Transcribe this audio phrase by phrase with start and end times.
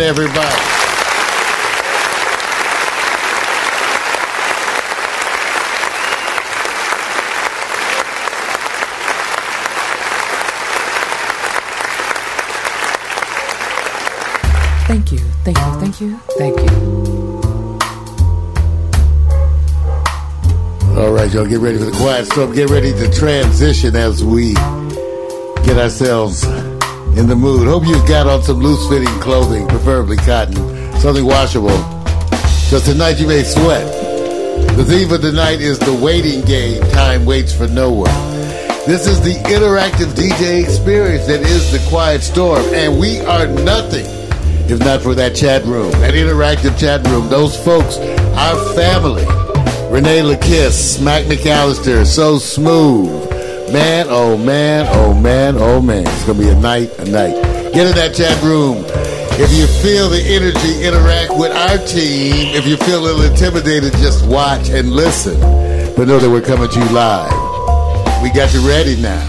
[0.00, 0.78] Everybody?
[14.86, 16.98] Thank you, thank you, thank you, thank you.
[20.98, 22.54] All right, y'all, get ready for the quiet storm.
[22.54, 24.54] Get ready to transition as we
[25.64, 26.44] get ourselves
[27.16, 27.68] in the mood.
[27.68, 30.54] Hope you've got on some loose fitting clothing, preferably cotton,
[31.00, 31.78] something washable.
[32.64, 33.86] Because tonight you may sweat.
[34.76, 36.82] The theme of the night is the waiting game.
[36.90, 38.10] Time waits for no one.
[38.86, 44.06] This is the interactive DJ experience that is the quiet storm, and we are nothing
[44.70, 47.28] if not for that chat room, that interactive chat room.
[47.28, 49.24] Those folks, our family.
[49.90, 53.27] Renee LaKiss, Mac McAllister, so smooth.
[53.72, 56.06] Man, oh man, oh man, oh man.
[56.06, 57.34] It's gonna be a night, a night.
[57.74, 58.82] Get in that chat room.
[59.40, 62.56] If you feel the energy, interact with our team.
[62.56, 65.38] If you feel a little intimidated, just watch and listen.
[65.94, 67.30] But know that we're coming to you live.
[68.22, 69.22] We got you ready now.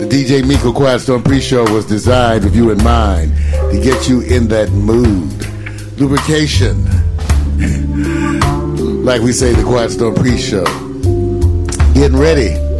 [0.00, 3.36] The DJ Miko Quiet Storm pre-show was designed with you in mind
[3.70, 5.30] to get you in that mood.
[6.00, 6.84] Lubrication.
[9.04, 10.64] like we say, the Quiet Storm pre-show.
[11.94, 12.73] Getting ready.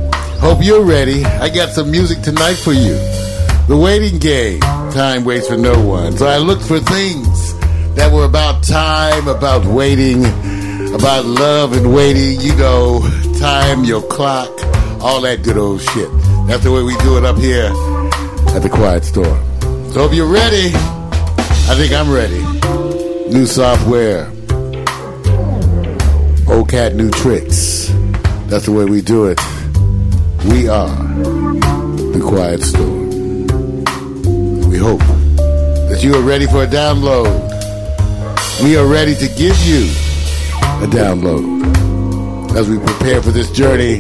[0.45, 1.25] Hope you're ready.
[1.25, 2.93] I got some music tonight for you.
[3.67, 4.61] The waiting game.
[4.93, 6.19] Time waits for no one.
[6.19, 7.59] So I looked for things
[7.95, 10.23] that were about time, about waiting,
[10.95, 12.43] about love and waiting.
[12.43, 13.01] You know,
[13.41, 14.51] time, your clock,
[15.01, 16.11] all that good old shit.
[16.47, 17.73] That's the way we do it up here
[18.55, 19.43] at the Quiet Storm.
[19.93, 22.43] So if you're ready, I think I'm ready.
[23.33, 24.27] New software.
[26.47, 27.89] Old cat, new tricks.
[28.49, 29.41] That's the way we do it.
[30.47, 33.09] We are the Quiet Storm.
[34.69, 35.01] We hope
[35.89, 37.33] that you are ready for a download.
[38.63, 39.85] We are ready to give you
[40.83, 43.99] a download as we prepare for this journey.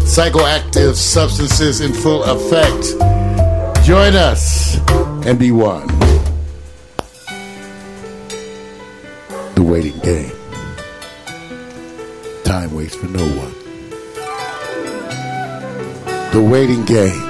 [0.00, 2.98] Psychoactive substances in full effect.
[3.86, 4.76] Join us
[5.24, 5.86] and be one.
[9.54, 10.32] The waiting game.
[12.44, 13.59] Time waits for no one.
[16.32, 17.29] The waiting game.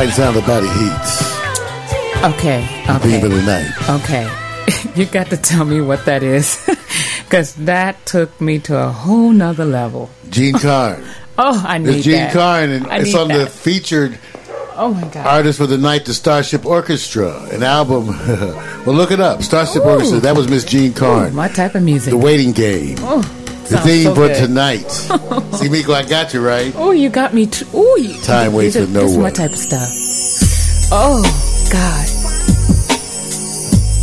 [0.00, 1.20] Exciting sound of Body Heats.
[2.24, 2.66] Okay,
[3.00, 3.90] Theme of the okay, night.
[4.00, 4.94] okay.
[4.98, 6.56] you got to tell me what that is.
[7.24, 10.10] Because that took me to a whole nother level.
[10.30, 11.04] Jean Carn.
[11.38, 12.68] Oh, I need It's Jean that.
[12.70, 14.18] And I it's on the featured
[14.74, 15.26] Oh, my God.
[15.26, 18.06] artist for the night, the Starship Orchestra, an album.
[18.08, 19.42] well, look it up.
[19.42, 19.90] Starship Ooh.
[19.90, 20.18] Orchestra.
[20.18, 21.34] That was Miss Jean Carn.
[21.36, 22.10] my type of music.
[22.10, 22.96] The Waiting Game.
[23.00, 23.22] Oh,
[23.70, 24.36] The sounds theme so for good.
[24.36, 24.90] tonight.
[25.56, 26.72] See, Miko, I got you right.
[26.76, 27.46] Oh, you got me.
[27.46, 29.32] T- oh, you, Time waits for no This is my one.
[29.32, 29.88] type of stuff.
[30.92, 31.22] Oh,
[31.70, 32.06] God.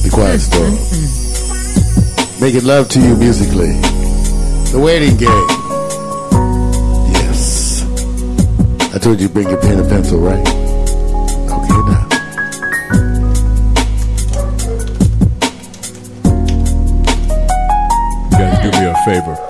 [0.04, 0.72] The Quiet mm, Storm.
[0.72, 0.78] Mm,
[2.38, 2.42] mm.
[2.42, 3.74] Making love to you musically.
[4.72, 5.48] The Waiting Game.
[7.12, 7.84] Yes.
[8.96, 10.48] I told you bring your pen and pencil, right?
[11.52, 12.08] Okay, now.
[18.32, 19.47] Guys do me a favor.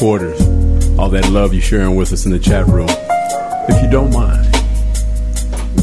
[0.00, 0.40] Supporters,
[0.98, 2.88] all that love you're sharing with us in the chat room,
[3.68, 4.50] if you don't mind,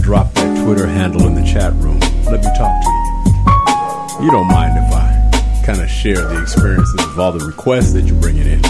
[0.01, 1.99] drop that Twitter handle in the chat room.
[2.25, 4.25] Let me talk to you.
[4.25, 8.05] You don't mind if I kind of share the experiences of all the requests that
[8.05, 8.61] you're bringing in.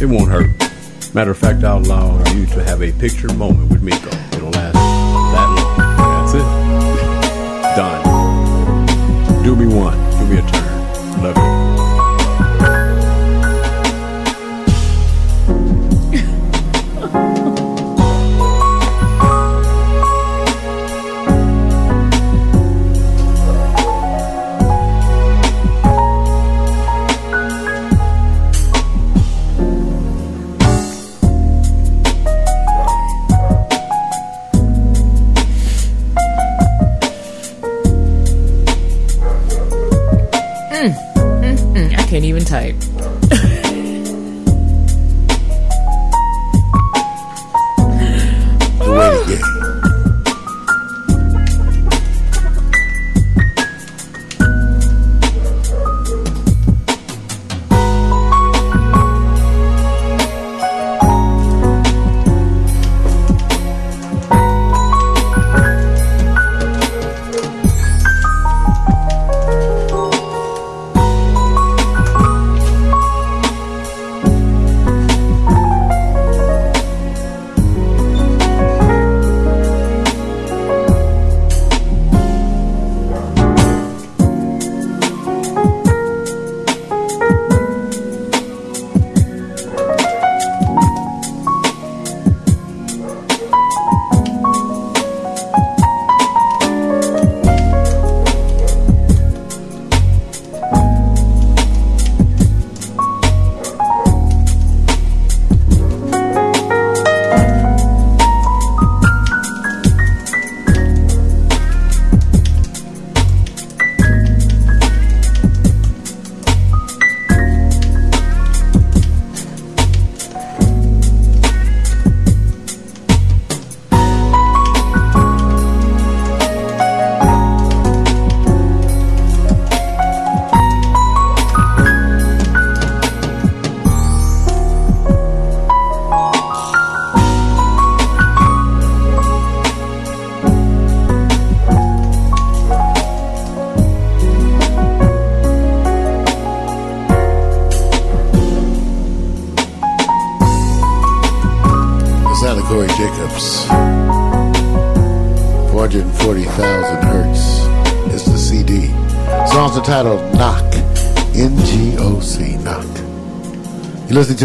[0.00, 0.48] It won't hurt.
[1.14, 4.08] Matter of fact, I'll allow you to have a picture moment with Miko.
[4.32, 5.76] It'll last that long.
[6.24, 6.46] That's it.
[7.76, 9.44] Done.
[9.44, 10.07] Do me one.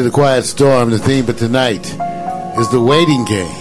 [0.03, 0.89] The Quiet Storm.
[0.89, 1.85] The theme for tonight
[2.59, 3.55] is The Waiting Game.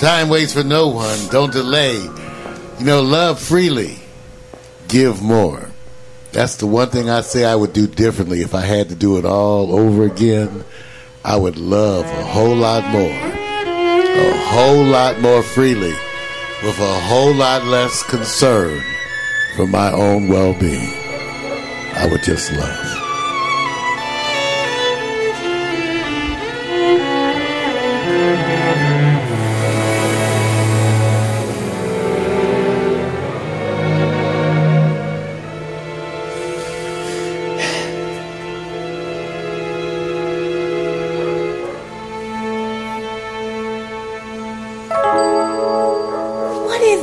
[0.00, 1.16] Time waits for no one.
[1.28, 1.94] Don't delay.
[2.80, 4.00] You know, love freely.
[4.88, 5.70] Give more.
[6.32, 9.16] That's the one thing I say I would do differently if I had to do
[9.16, 10.64] it all over again.
[11.24, 13.08] I would love a whole lot more.
[13.12, 15.94] A whole lot more freely
[16.64, 18.82] with a whole lot less concern
[19.54, 20.94] for my own well being.
[21.94, 22.89] I would just love.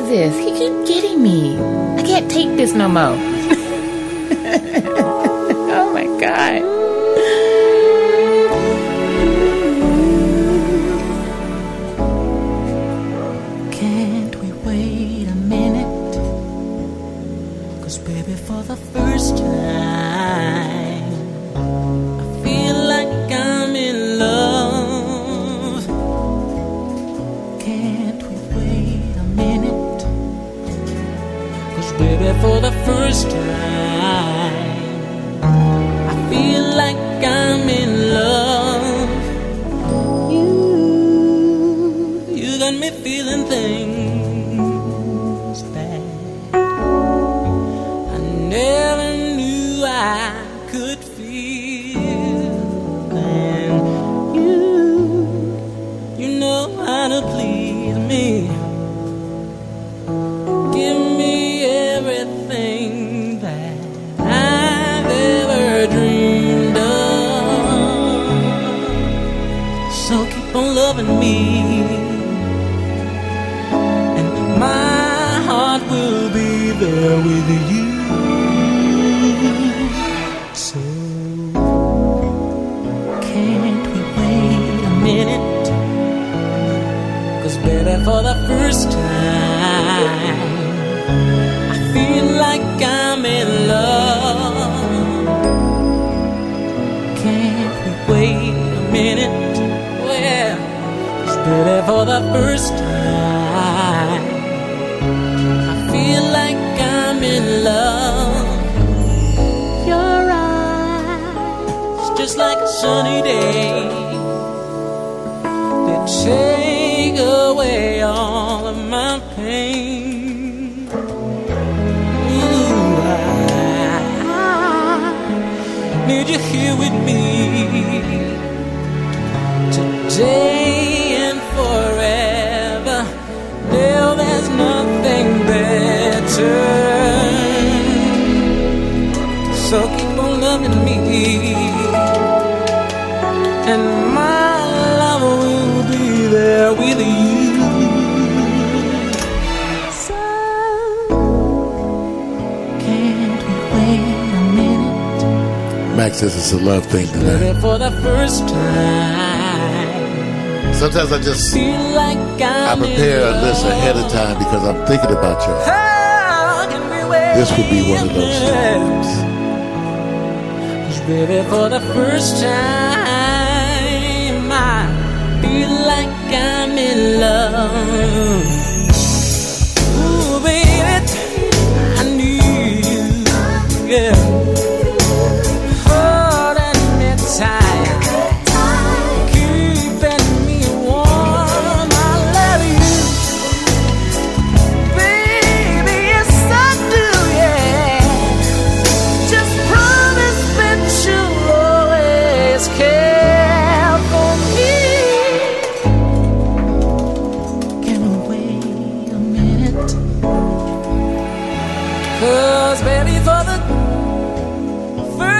[0.07, 0.37] This?
[0.37, 1.57] He keep getting me.
[1.97, 3.17] I can't take this no more.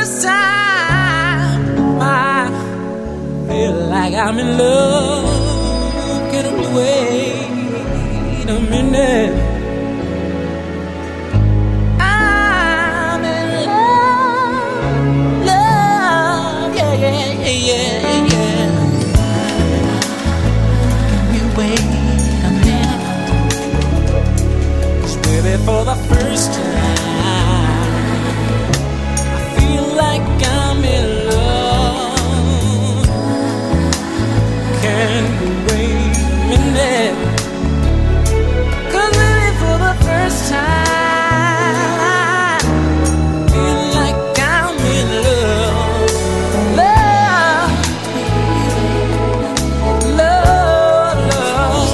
[0.07, 2.47] first time I
[3.47, 6.31] feel like I'm in love.
[6.31, 7.43] Get away
[8.47, 9.46] a minute.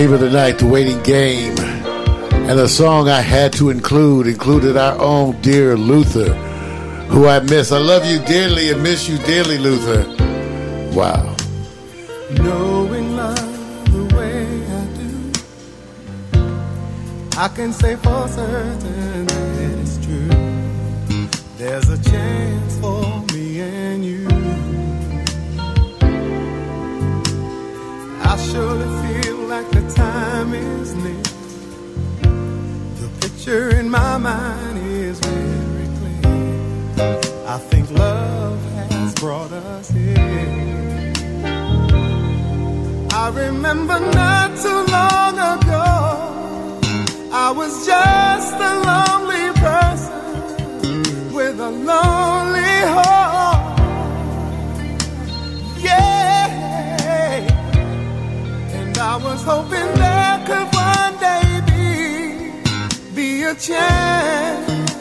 [0.00, 1.58] theme of the night, the waiting game.
[2.48, 6.32] And the song I had to include included our own dear Luther,
[7.12, 7.70] who I miss.
[7.70, 10.06] I love you dearly and miss you dearly, Luther.
[10.96, 11.36] Wow.
[12.30, 14.46] Knowing love the way
[14.80, 15.32] I do,
[17.36, 20.30] I can say for certain that it's true.
[21.58, 23.02] There's a chance for
[23.34, 24.26] me and you.
[28.22, 28.99] I surely
[30.00, 31.28] time is near.
[33.00, 36.26] The picture in my mind is very clear.
[37.54, 41.12] I think love has brought us here.
[43.22, 45.88] I remember not too long ago,
[47.46, 52.19] I was just a lonely person with a lonely.
[59.40, 64.92] Was hoping there could one day be be a chance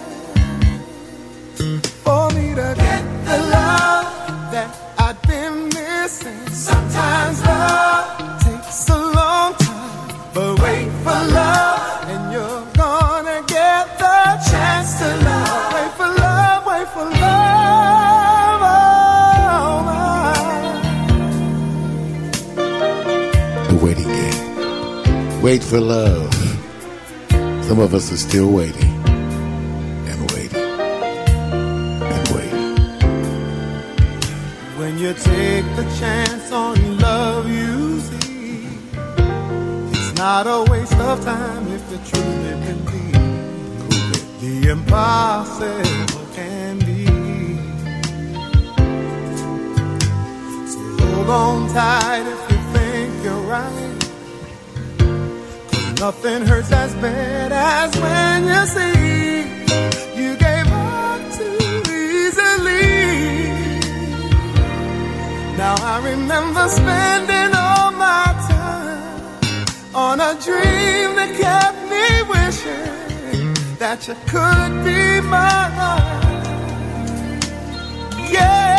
[2.03, 4.05] for me to get the love
[4.51, 6.47] that I've been missing.
[6.49, 11.48] Sometimes love takes a long time, but wait for love,
[25.49, 26.31] Wait for love.
[27.65, 28.93] Some of us are still waiting
[30.05, 30.61] and waiting
[32.13, 32.75] and waiting.
[34.77, 38.67] When you take the chance on love, you see,
[39.91, 43.13] it's not a waste of time if you truly believe
[44.41, 47.07] the impossible can be.
[50.67, 52.48] So hold on tight
[55.99, 59.39] nothing hurts as bad as when you see
[60.19, 63.51] you gave up too easily.
[65.57, 74.07] Now I remember spending all my time on a dream that kept me wishing that
[74.07, 75.75] you could be mine.
[78.31, 78.69] Yeah.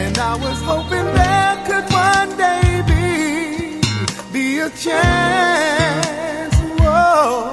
[0.00, 2.67] And I was hoping there could one day
[4.38, 7.52] be a chance whoa,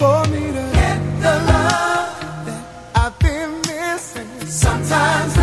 [0.00, 4.30] for me to get the love that I've been missing.
[4.46, 5.35] Sometimes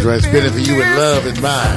[0.00, 1.76] That's right, spinning for you in love and mine.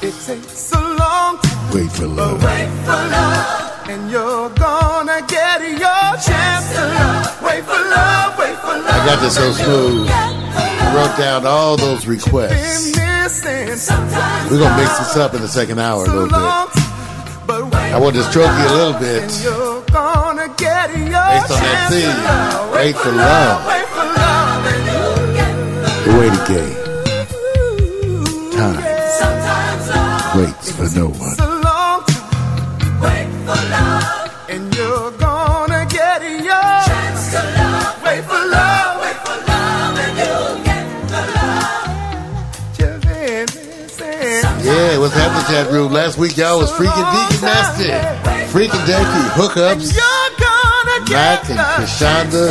[0.00, 1.74] It takes a long time.
[1.74, 2.40] Wait for love.
[2.40, 7.42] Wait for love, and you're gonna get your chance to love.
[7.42, 8.94] Wait for love, wait for love.
[8.94, 10.08] I got this so smooth.
[10.08, 12.94] I wrote down all those requests.
[12.94, 16.36] We're gonna mix this up in the second hour a little bit.
[17.92, 19.22] I want to stroke you a little bit
[21.42, 22.72] Based on that theme.
[22.72, 23.66] Wait for love.
[23.66, 24.64] Wait for love,
[25.34, 26.74] get The.
[26.74, 26.83] Time
[30.36, 31.32] waits for no one.
[31.32, 33.00] It's a long time.
[33.00, 38.02] Wait for love, and you're gonna get your chance to love.
[38.04, 42.76] Wait for love, wait for love, and you'll get the love.
[42.78, 44.66] Just been missing.
[44.66, 45.92] Yeah, what's happening, chat room?
[45.92, 47.90] Last week y'all was freaking deacon nasty,
[48.52, 49.94] freaking deaky hookups.
[49.94, 50.24] You're
[51.10, 52.46] Mac and the Kashonda.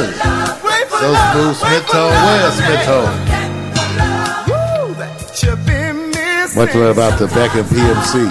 [0.63, 2.11] Wait for So smooth, Smith for Tone.
[2.11, 2.85] Where's Smith
[6.55, 8.29] Much love out to Beck and PMC,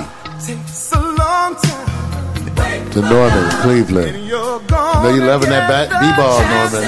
[2.93, 4.17] to Norman, Cleveland.
[4.17, 6.83] I know you loving that bat- b-ball, Norman.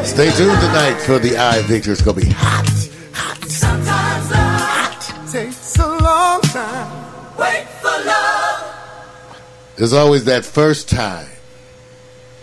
[0.00, 0.06] to.
[0.06, 1.92] Stay tuned tonight for the I Victor.
[1.92, 2.64] It's gonna be hot.
[3.12, 3.44] Hot.
[3.50, 7.36] Sometimes love takes a long time.
[7.36, 8.64] Wait for love.
[9.76, 11.28] There's always that first time.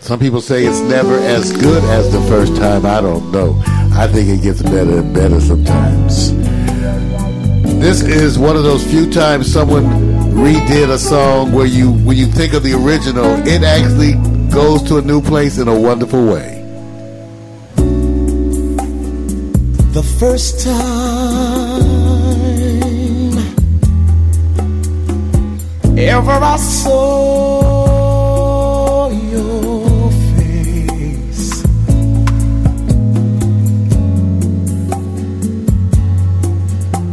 [0.02, 2.86] Some people say it's never as good as the first time.
[2.86, 3.81] I don't know.
[3.94, 6.34] I think it gets better and better sometimes.
[7.80, 9.86] This is one of those few times someone
[10.34, 14.14] redid a song where you, when you think of the original, it actually
[14.50, 16.62] goes to a new place in a wonderful way.
[19.94, 21.52] The first time
[25.98, 27.71] ever I saw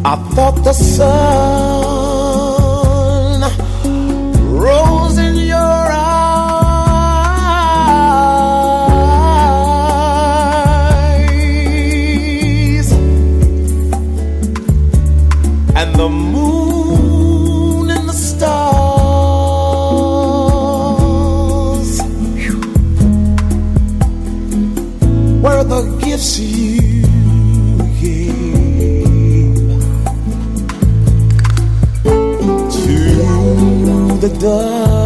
[0.05, 1.09] I thought the sun
[4.57, 6.09] rose in your eyes,
[15.75, 18.79] and the moon and the stars
[25.43, 26.39] were the gifts
[34.41, 34.99] dark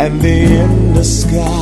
[0.00, 0.20] and
[0.94, 1.58] the skies.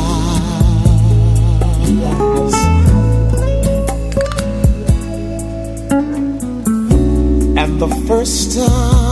[7.59, 9.07] And the first time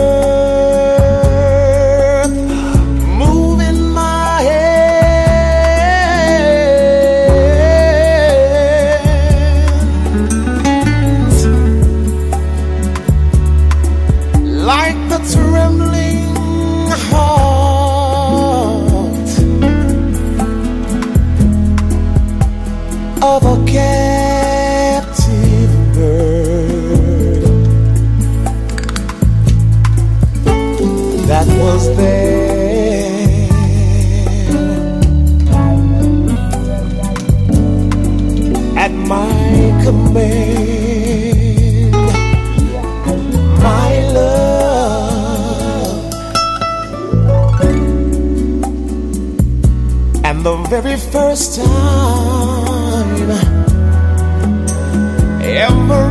[50.83, 53.31] very first time.
[55.43, 56.10] Ever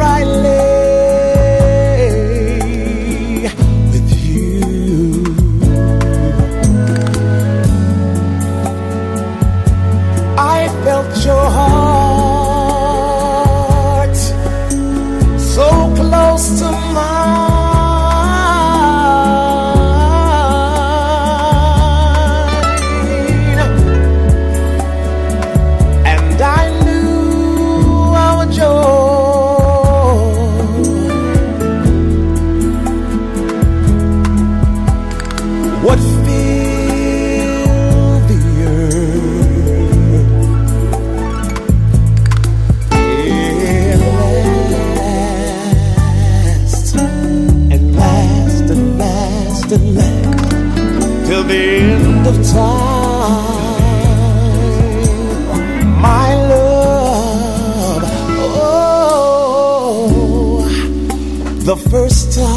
[61.70, 62.50] the first time.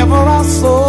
[0.00, 0.81] Ever I saw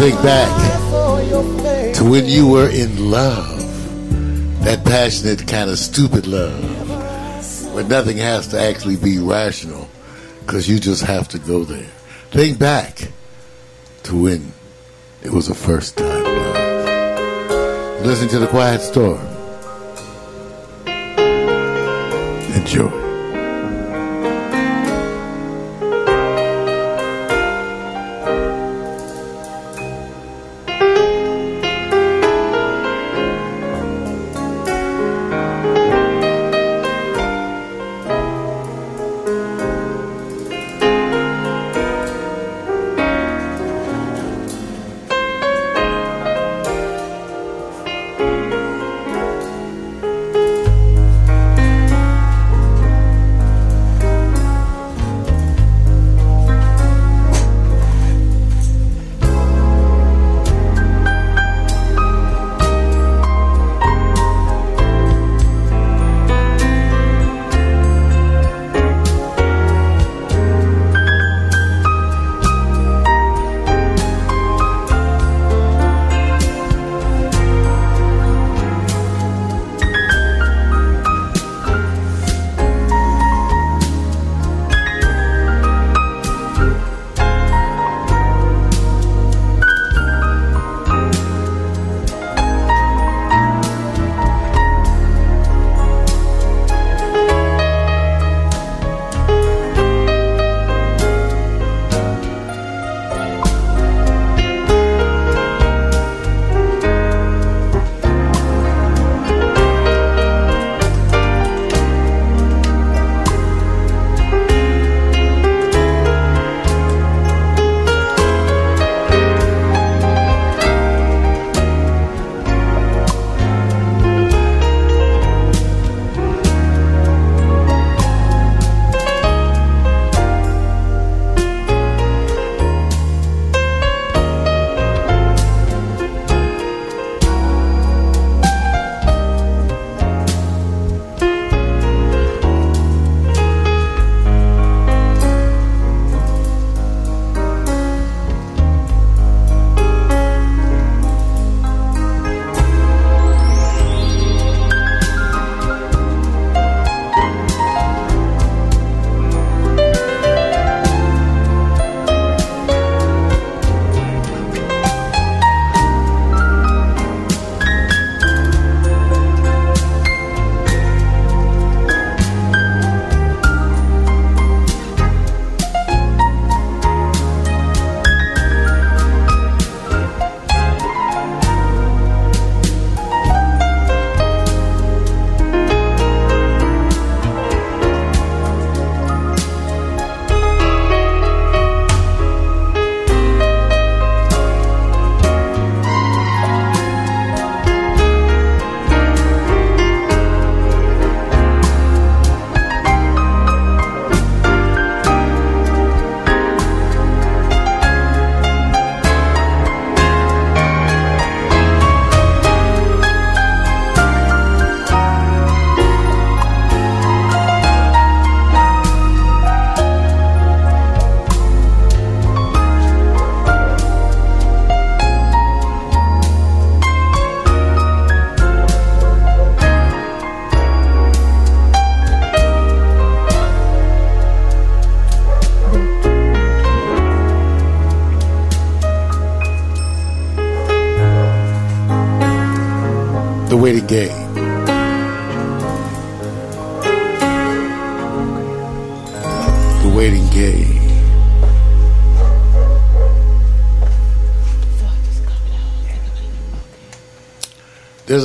[0.00, 3.58] think back to when you were in love.
[4.64, 6.64] That passionate, kind of stupid love.
[7.74, 9.90] Where nothing has to actually be rational
[10.40, 11.90] because you just have to go there.
[12.30, 13.10] Think back
[14.04, 14.54] to when
[15.22, 18.06] it was a first time love.
[18.06, 19.20] Listen to the quiet storm.
[22.56, 23.09] Enjoy.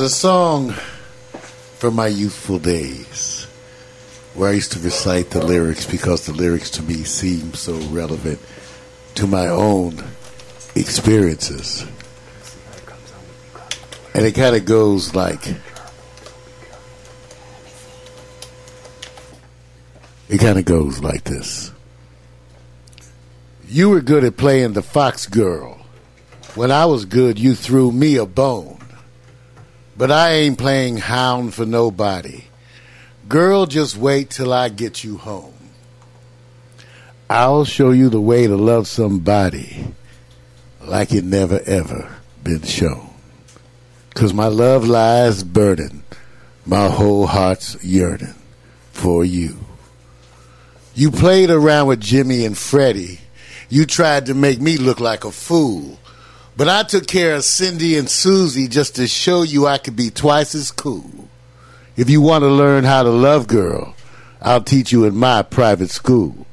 [0.06, 0.70] A song
[1.78, 3.42] from my youthful days
[4.34, 8.38] where I used to recite the lyrics because the lyrics to me seem so relevant
[9.16, 10.00] to my own
[10.76, 11.84] experiences.
[14.14, 15.44] And it kind of goes like
[20.28, 21.72] it kind of goes like this.
[23.66, 25.84] You were good at playing the fox girl.
[26.54, 28.75] When I was good, you threw me a bone.
[29.98, 32.44] But I ain't playing hound for nobody.
[33.28, 35.54] Girl, just wait till I get you home.
[37.28, 39.86] I'll show you the way to love somebody
[40.80, 43.10] like it never ever been shown.
[44.14, 46.04] Cause my love lies burning,
[46.64, 48.34] my whole heart's yearning
[48.92, 49.56] for you.
[50.94, 53.20] You played around with Jimmy and Freddie.
[53.68, 55.98] You tried to make me look like a fool.
[56.56, 60.08] But I took care of Cindy and Susie just to show you I could be
[60.08, 61.28] twice as cool.
[61.96, 63.94] If you want to learn how to love girl,
[64.40, 66.46] I'll teach you in my private school.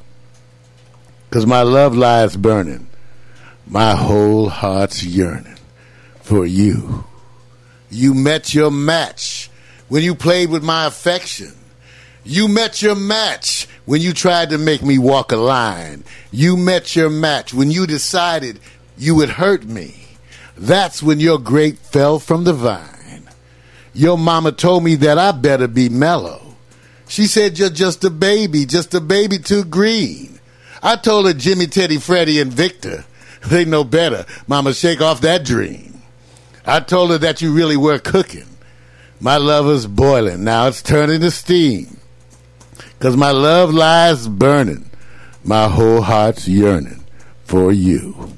[1.31, 2.87] Cause my love lies burning,
[3.65, 5.57] my whole heart's yearning
[6.21, 7.05] for you.
[7.89, 9.49] You met your match
[9.87, 11.53] when you played with my affection.
[12.23, 16.03] You met your match when you tried to make me walk a line.
[16.31, 18.59] You met your match when you decided
[19.03, 19.93] you would hurt me.
[20.57, 23.27] That's when your grape fell from the vine.
[23.93, 26.55] Your mama told me that I better be mellow.
[27.07, 30.39] She said you're just a baby, just a baby too green.
[30.81, 33.05] I told her Jimmy, Teddy, Freddie, and Victor,
[33.45, 34.25] they know better.
[34.47, 36.01] Mama, shake off that dream.
[36.65, 38.47] I told her that you really were cooking.
[39.19, 40.43] My love is boiling.
[40.43, 41.97] Now it's turning to steam.
[42.99, 44.89] Cause my love lies burning.
[45.43, 47.03] My whole heart's yearning
[47.43, 48.37] for you.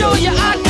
[0.00, 0.69] show you I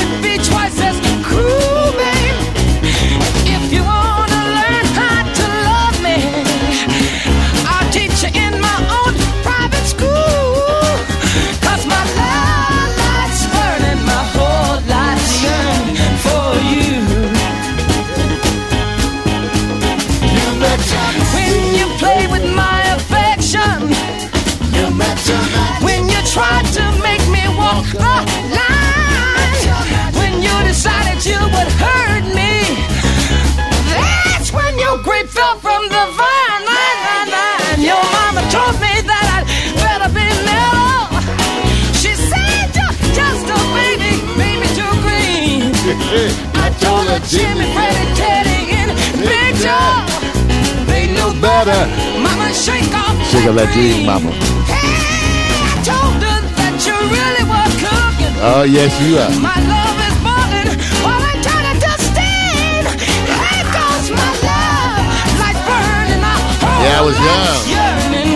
[47.31, 48.91] Jimmy, Freddie, Teddy, and
[49.23, 50.03] Big Joe,
[50.91, 51.87] they knew better.
[52.19, 54.35] Mama, shake off Shake off that dream, mama.
[54.35, 58.35] I told her that you really were cooking.
[58.43, 59.31] Oh, yes, you are.
[59.39, 60.75] My love is boiling
[61.07, 62.83] while I it to steam.
[62.99, 64.99] There goes my love,
[65.39, 67.63] like burning my whole Yeah, I was young.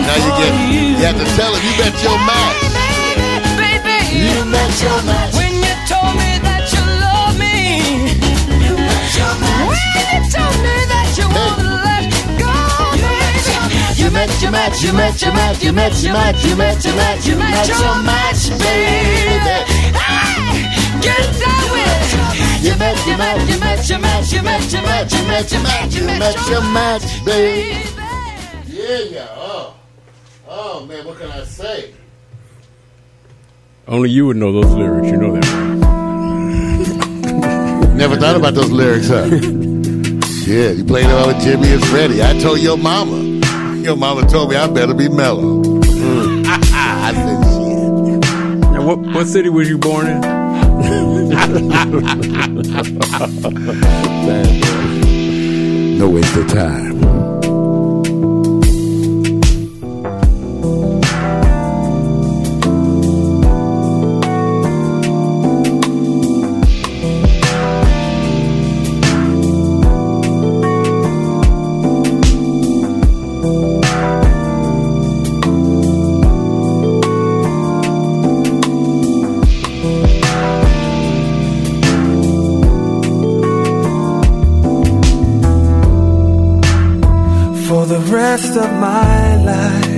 [0.07, 0.95] Now you get you.
[0.95, 2.63] you have to tell him you met your match.
[2.71, 5.44] Baby, baby, you met your match.
[14.15, 17.27] match, you match, you match, you match, you match, you match, you match, you match,
[17.27, 19.35] you match you match, baby.
[21.03, 25.51] Get that with you match, you match, you match, you match, you match, you match,
[25.51, 27.77] you match, you match, you match your match, baby.
[28.67, 29.27] Yeah, yeah.
[29.35, 29.75] Oh,
[30.47, 31.93] oh man, what can I say?
[33.87, 35.11] Only you would know those lyrics.
[35.11, 35.45] You know that.
[37.95, 39.25] Never thought about those lyrics, huh?
[40.45, 42.23] yeah, you played them with Jimmy and Freddie.
[42.23, 43.34] I told your mama.
[43.85, 45.61] Your mama told me I better be mellow.
[45.61, 46.43] Mm.
[46.47, 48.25] I said, shit.
[48.73, 50.21] And what, what city were you born in?
[55.99, 56.94] No waste of time.
[88.09, 89.94] rest of my life.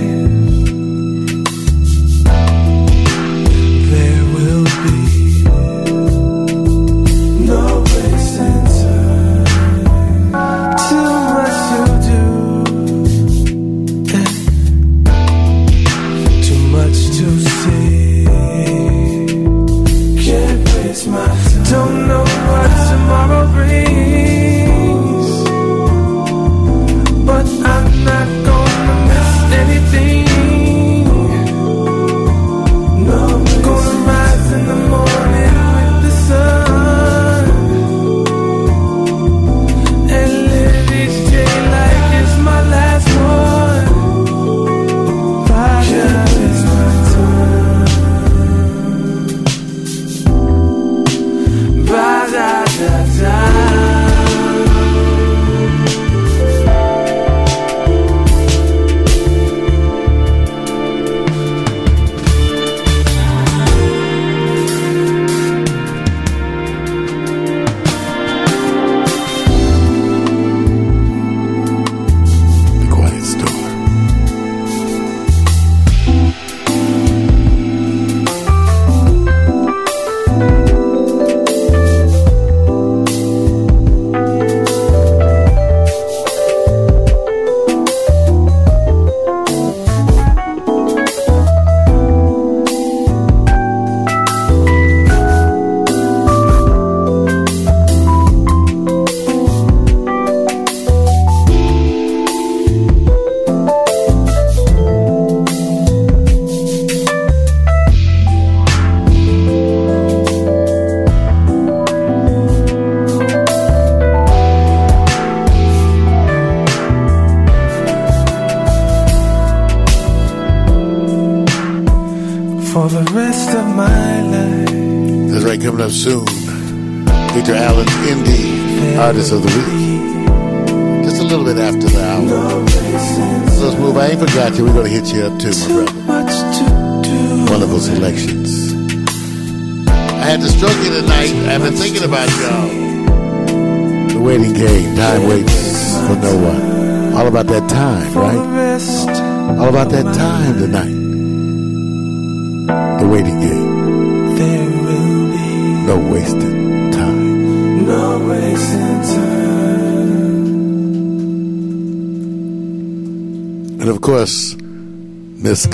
[129.18, 129.57] Riders of the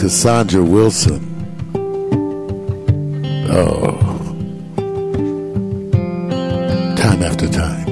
[0.04, 1.18] Cassandra Wilson.
[3.50, 3.96] Oh,
[6.94, 7.86] time after time.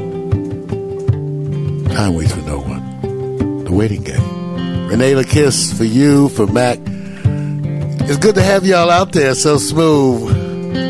[1.86, 3.64] Time waits for no one.
[3.64, 4.88] The waiting game.
[4.88, 6.78] Renee LaKiss for you, for Mac.
[6.84, 9.34] It's good to have y'all out there.
[9.34, 10.36] So smooth.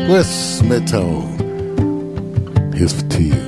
[0.09, 2.73] With Smith Tone?
[2.73, 3.42] Here's for to you.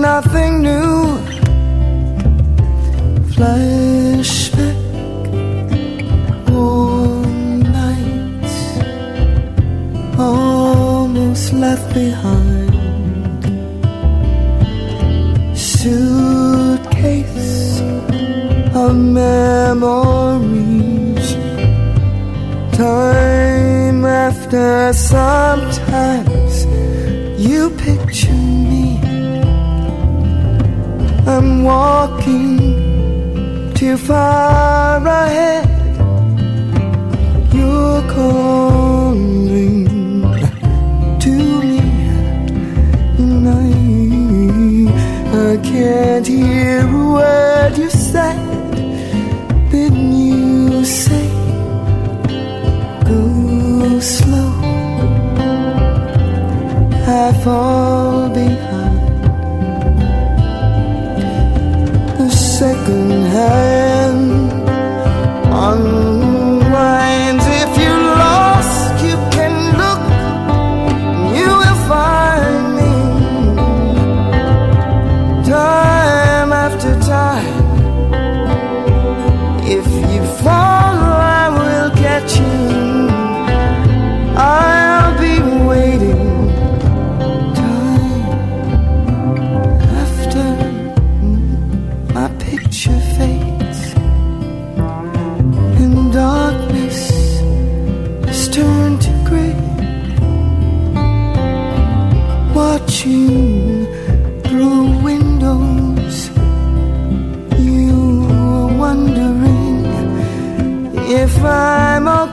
[0.00, 1.18] nothing new.
[3.34, 4.78] Flashback,
[6.48, 8.56] warm nights,
[10.18, 12.70] almost left behind.
[15.54, 16.20] Suitcase
[18.74, 20.16] of memories,
[22.76, 26.54] time after sometimes
[27.46, 27.99] you pick
[31.62, 32.56] Walking
[33.74, 35.68] too far ahead.
[37.52, 39.84] You're calling
[41.20, 41.30] to
[41.60, 41.78] me,
[43.18, 43.70] and I,
[45.50, 48.40] I can't hear a word you said.
[49.70, 51.28] Didn't you say
[53.04, 54.52] go slow?
[57.06, 58.59] I fall behind.
[62.60, 64.50] second hand.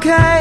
[0.09, 0.36] Okay.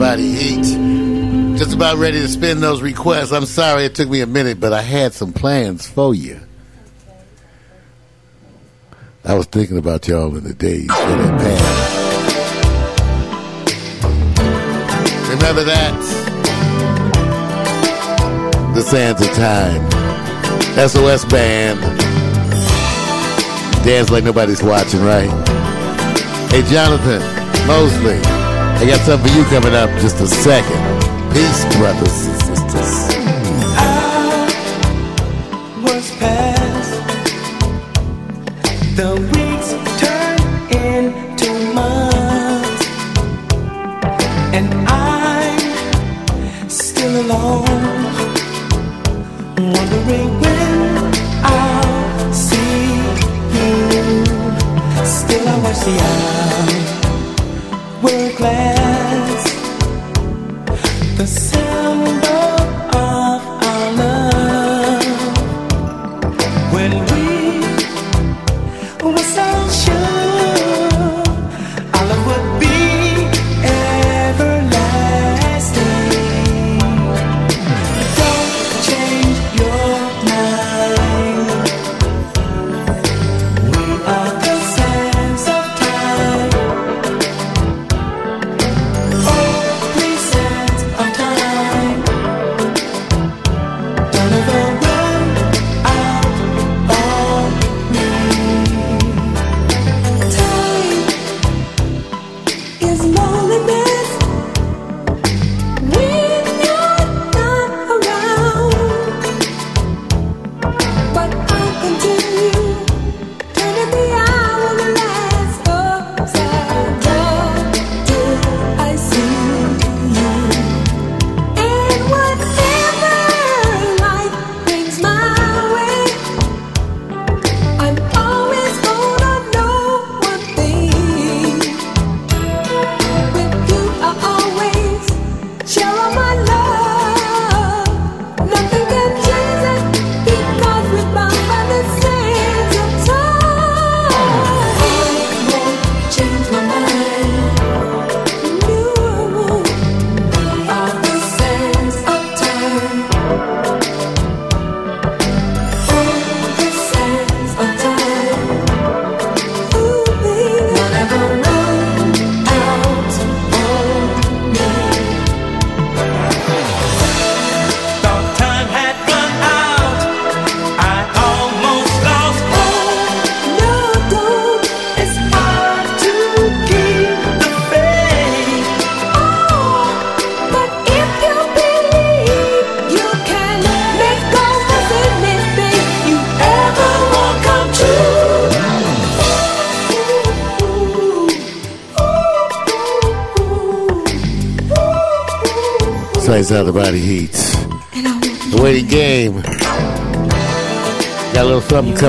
[0.00, 0.64] The heat.
[1.56, 3.32] Just about ready to spin those requests.
[3.32, 6.40] I'm sorry it took me a minute, but I had some plans for you.
[9.24, 12.00] I was thinking about y'all in the days that passed.
[15.30, 15.94] Remember that?
[18.74, 19.90] The sands of time.
[20.88, 21.78] SOS band.
[23.84, 25.30] Dance like nobody's watching, right?
[26.50, 27.20] Hey, Jonathan
[27.66, 28.39] Mosley,
[28.80, 30.80] I got something for you coming up just a second.
[31.34, 32.39] Peace, brothers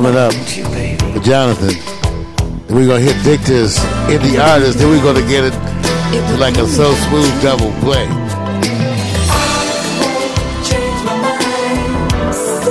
[0.01, 0.33] coming up
[1.13, 1.77] with Jonathan.
[2.65, 3.77] Then we're going to hit Victor's,
[4.09, 4.79] Indie Artist.
[4.79, 5.53] Then we're going to get it
[6.39, 8.07] like a so smooth double play.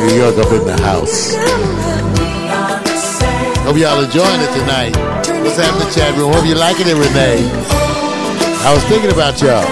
[0.03, 1.37] New York up in the house.
[3.63, 4.97] Hope y'all enjoying it tonight.
[5.45, 6.33] What's happening, chat room?
[6.33, 7.47] Hope you liking it, Renee.
[8.67, 9.63] I was thinking about y'all.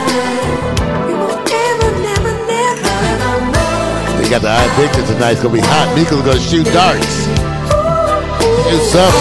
[4.22, 5.32] They got the eye picture tonight.
[5.32, 5.92] It's gonna be hot.
[5.96, 7.27] Miko's gonna shoot darts.
[8.40, 9.12] It's up.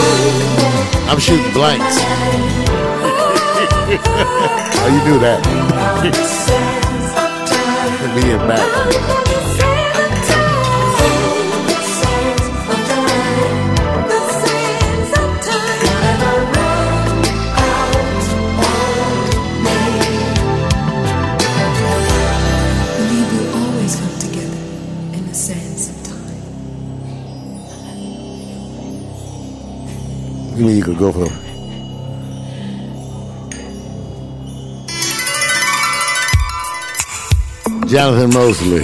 [1.09, 1.97] I'm shooting blanks.
[4.78, 5.41] How you do that.
[8.15, 9.76] Me and Matt.
[30.68, 31.26] me, you could go for.
[37.88, 38.84] Jonathan Mosley.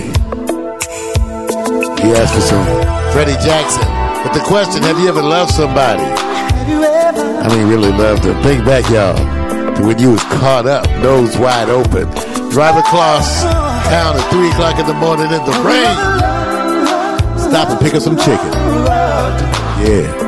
[2.02, 2.66] He asked for some
[3.12, 3.84] Freddie Jackson.
[4.24, 6.04] But the question, have you ever loved somebody?
[6.04, 8.42] I mean, really loved them.
[8.44, 9.18] Think back, y'all,
[9.76, 12.10] to when you was caught up, nose wide open,
[12.50, 15.94] drive across town at 3 o'clock in the morning in the rain.
[17.38, 18.52] Stop and pick up some chicken.
[19.84, 20.22] Yeah.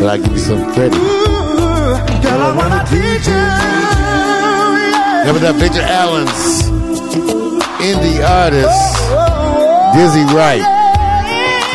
[0.00, 0.96] So I give you some credit.
[0.96, 1.92] Ooh,
[2.24, 3.36] girl, I wanna teach you.
[3.36, 5.20] Yeah.
[5.20, 6.64] Remember that Victor Allen's
[7.84, 8.80] indie artist,
[9.92, 10.64] Dizzy Wright.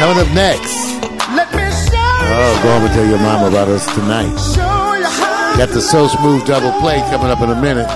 [0.02, 0.74] Coming up next.
[2.28, 4.34] Oh, go home and tell your mom about us tonight.
[5.60, 7.88] Got the So Smooth double play coming up in a minute.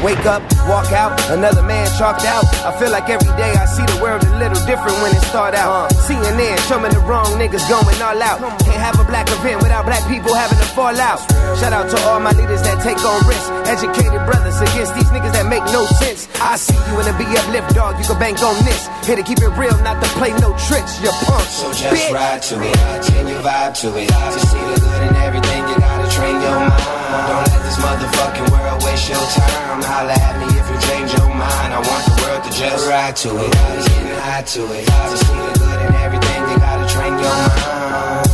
[0.06, 0.38] Wake up,
[0.70, 2.46] walk out, another man chalked out.
[2.62, 5.50] I feel like every day I see the world a little different when it start
[5.58, 5.90] out.
[6.06, 8.38] CNN, show me the wrong niggas going all out.
[8.62, 11.18] Can't have a black event without black people having to fall out.
[11.58, 13.50] Shout out to all my leaders that take on risks.
[13.66, 16.30] Educated brothers against these niggas that make no sense.
[16.38, 17.98] I see you in a be uplift, dog.
[17.98, 18.86] You can bank on this.
[19.02, 21.02] Here to keep it real, not to play no tricks.
[21.02, 21.50] You're punk.
[21.50, 22.14] So just bitch.
[22.14, 22.78] ride to it,
[23.10, 24.06] change your vibe to it.
[24.06, 26.95] To see the good in everything, you gotta train your mind.
[27.24, 29.80] Don't let this motherfucking world waste your time.
[29.82, 31.70] Holla at me if you change your mind.
[31.72, 34.84] I want the world to just ride to it, just getting high to it.
[34.84, 38.28] To see the good in everything, you gotta train your mind.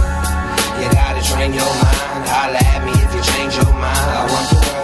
[0.83, 2.22] You gotta train your mind.
[2.26, 4.09] Holla at me if you change your mind.
[4.18, 4.82] I want the world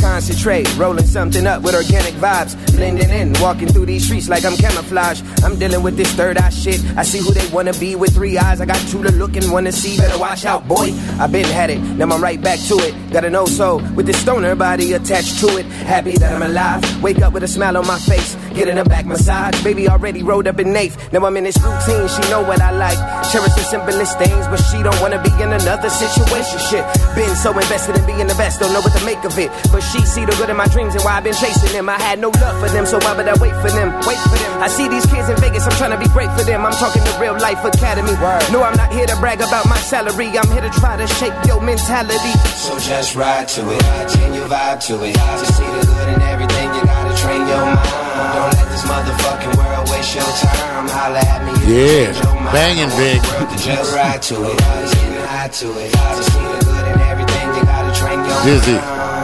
[0.00, 2.54] Concentrate, rolling something up with organic vibes.
[2.76, 5.22] Blending in, walking through these streets like I'm camouflage.
[5.44, 6.80] I'm dealing with this third eye shit.
[6.96, 8.60] I see who they wanna be with three eyes.
[8.60, 9.98] I got two to look and to see.
[9.98, 10.92] Better watch out, boy.
[11.18, 12.94] i been had it, now I'm right back to it.
[13.12, 15.66] Got an old soul with this stoner body attached to it.
[15.66, 17.02] Happy that I'm alive.
[17.02, 18.36] Wake up with a smile on my face.
[18.54, 19.62] Get in a back massage.
[19.62, 21.12] Baby already rolled up in eighth.
[21.12, 22.08] Now I'm in this routine.
[22.08, 22.98] She know what I like.
[23.30, 26.58] Cherish the simplest things, but she don't wanna be in another situation.
[26.70, 26.84] Shit.
[27.14, 29.49] Been so invested in being the best, don't know what to make of it.
[29.72, 31.88] But she see the good in my dreams and why I've been chasing them.
[31.88, 33.94] I had no love for them, so why would I wait for them?
[34.06, 34.50] Wait for them.
[34.62, 36.66] I see these kids in Vegas, I'm trying to be great for them.
[36.66, 38.12] I'm talking to real life academy.
[38.52, 40.28] No, I'm not here to brag about my salary.
[40.38, 42.32] I'm here to try to shape your mentality.
[42.56, 43.82] So just ride to it,
[44.12, 45.14] change your vibe to it.
[45.14, 48.10] To see the good in everything, you gotta train your mind.
[48.34, 50.88] Don't let this motherfucking world waste your time.
[50.88, 51.52] Holla at me.
[51.66, 53.18] Yeah, change your banging, big.
[53.22, 55.20] want the world Just ride to it, just getting
[55.50, 55.90] to it.
[55.92, 58.72] To see the good in everything, you gotta train your Dizzy.
[58.72, 59.19] mind.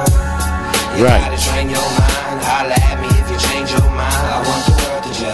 [0.98, 1.36] Right.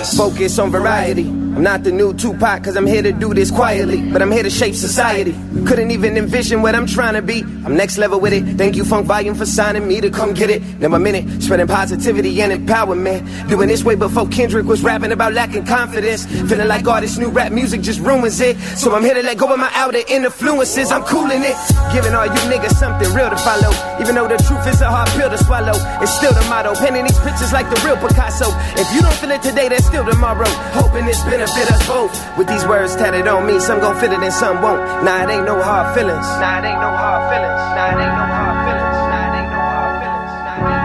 [0.03, 1.27] Just Focus on variety.
[1.27, 4.01] I'm not the new Tupac, cause I'm here to do this quietly.
[4.11, 5.35] But I'm here to shape society.
[5.67, 7.43] Couldn't even envision what I'm trying to be.
[7.43, 8.57] I'm next level with it.
[8.57, 10.63] Thank you, Funk Volume, for signing me to come get it.
[10.81, 13.49] Now I'm in it, spreading positivity and empowerment.
[13.51, 16.25] Doing this way before Kendrick was rapping about lacking confidence.
[16.25, 18.57] Feeling like all this new rap music just ruins it.
[18.79, 20.91] So I'm here to let go of my outer influences.
[20.91, 21.57] I'm cooling it.
[21.93, 23.71] Giving all you niggas something real to follow.
[24.01, 25.75] Even though the truth is a hard pill to swallow.
[26.01, 26.75] It's still the motto.
[26.77, 28.49] Painting these pictures like the real Picasso.
[28.81, 30.49] If you don't feel it today, then still tomorrow.
[30.73, 32.17] Hoping this benefit us both.
[32.39, 34.81] With these words tatted on me, some gon' feel it and some won't.
[35.05, 36.25] Nah, it ain't no hard feelings.
[36.41, 37.61] Nah, it ain't no hard feelings.
[37.77, 38.97] Nah, it ain't no hard feelings.
[39.13, 40.33] Nah, it ain't no hard feelings.
[40.33, 40.81] Nah, it ain't no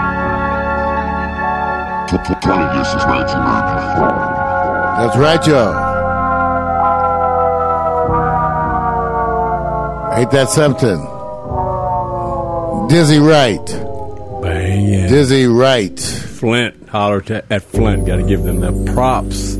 [2.03, 2.43] hard feelings.
[2.43, 4.99] 20 years since 1995.
[4.99, 5.87] That's right, y'all.
[10.17, 10.99] Ain't that something?
[12.89, 13.67] Dizzy Wright.
[13.67, 13.86] Bang,
[14.79, 15.07] yeah.
[15.07, 15.99] Dizzy Wright.
[15.99, 18.05] Flint, holler to, at Flint.
[18.05, 19.55] Got to give them the props.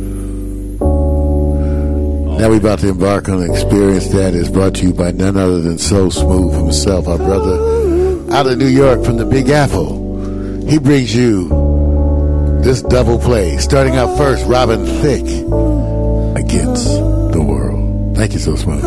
[2.38, 5.38] Now we about to embark on an experience that is brought to you by none
[5.38, 10.05] other than So Smooth himself, our brother out of New York from the Big Apple.
[10.68, 11.49] He brings you
[12.61, 13.57] this double play.
[13.57, 15.24] Starting out first, Robin Thicke
[16.38, 18.15] against the world.
[18.15, 18.84] Thank you, So Smooth.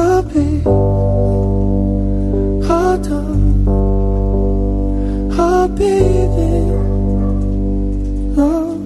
[5.43, 6.53] Oh, baby.
[8.39, 8.77] Oh.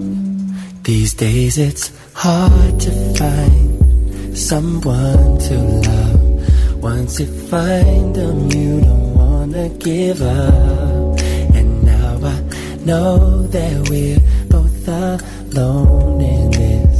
[0.84, 5.55] These days it's hard to find someone to
[5.88, 6.80] love.
[6.80, 11.18] Once you find them, you don't wanna give up.
[11.59, 12.38] And now I
[12.84, 16.98] know that we're both alone in this.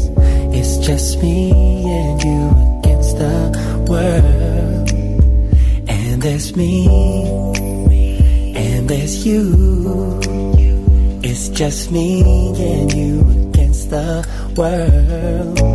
[0.59, 1.53] It's just me
[2.01, 2.43] and you
[2.81, 3.37] against the
[3.89, 4.91] world.
[5.89, 6.89] And there's me,
[8.65, 10.21] and there's you.
[11.23, 12.23] It's just me
[12.59, 15.74] and you against the world.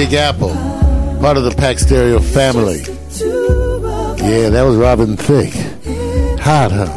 [0.00, 0.54] Big Apple.
[1.20, 2.78] Part of the Pack Stereo family.
[4.26, 5.52] Yeah, that was Robin Thicke.
[6.40, 6.88] Hot, huh?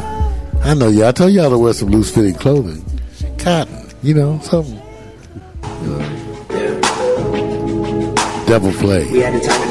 [0.63, 1.07] I know y'all.
[1.07, 2.81] I told y'all to wear some loose fitting clothing.
[3.37, 4.81] Cotton, you know, something.
[8.47, 9.11] Devil play.
[9.11, 9.63] We had the type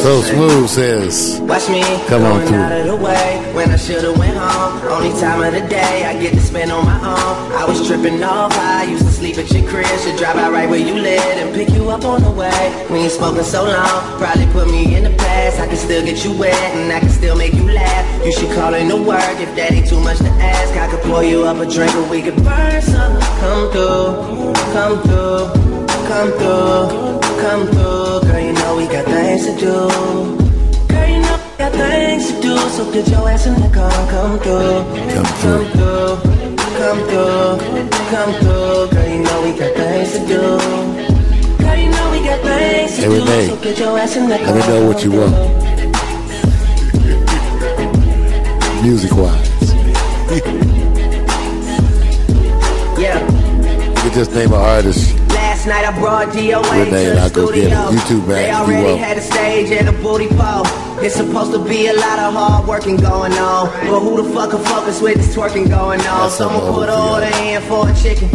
[0.00, 2.56] So smooth says, Watch me Come on through.
[2.56, 4.80] out of the way when I should've went home.
[4.88, 7.52] Only time of the day I get to spend on my own.
[7.52, 8.50] I was tripping off.
[8.54, 9.84] I used to sleep at your crib.
[10.00, 12.86] Should drive out right where you live and pick you up on the way.
[12.90, 14.18] We ain't spoken so long.
[14.18, 15.60] Probably put me in the past.
[15.60, 18.24] I can still get you wet and I can still make you laugh.
[18.24, 20.74] You should call in to work if that ain't too much to ask.
[20.78, 23.20] I could pour you up a drink or we could burn some.
[23.40, 28.09] Come through, come through, come through, come through.
[28.70, 29.66] Girl, know we got things to do.
[30.86, 33.90] Girl, you know we got things to do, so get your ass in the car,
[34.08, 35.66] come through, come through,
[36.78, 37.58] come through,
[38.14, 38.90] come through.
[38.94, 40.42] Girl, you know we got things to do.
[41.58, 44.28] Girl, you know we got things to Hey, do, Renee, so get your ass in
[44.28, 44.46] the car.
[44.46, 45.34] let me know what you want.
[48.84, 49.50] Music wise.
[53.00, 53.18] Yeah.
[53.18, 55.29] You can just name an artist.
[55.60, 57.68] Last night I brought DOA to the I'll go get it.
[57.68, 57.90] studio.
[57.90, 58.28] You too, man.
[58.28, 60.64] They already had a stage and a booty pole.
[61.04, 63.68] It's supposed to be a lot of hard working going on.
[63.68, 66.30] But who the fuck can focus with this twerking going on?
[66.30, 68.30] Someone put an order in for a chicken.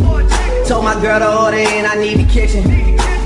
[0.67, 2.94] Told my girl to order in, I need the kitchen.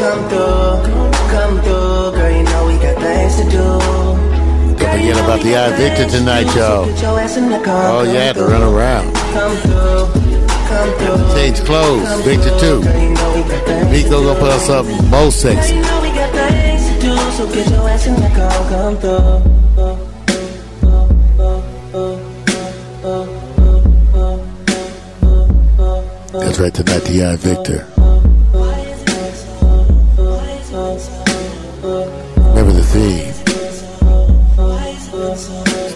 [0.00, 2.12] come through, come through.
[2.16, 3.66] Girl, you know we got things to do.
[4.78, 6.86] Don't forget about the Victor tonight, y'all.
[6.86, 9.14] Oh, yeah, to run around.
[9.32, 10.06] Come through,
[10.68, 11.34] come through.
[11.34, 12.08] change clothes.
[12.24, 12.80] Victor too.
[13.90, 15.76] Nico gonna put us up most sexy.
[18.06, 18.94] in the car, come.
[26.32, 27.93] That's right, tonight, the Victor.
[32.94, 33.34] feet.